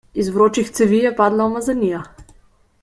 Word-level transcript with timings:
Iz 0.21 0.29
vročih 0.37 0.71
cevi 0.79 1.03
je 1.03 1.11
padla 1.21 1.49
umazanija. 1.51 2.03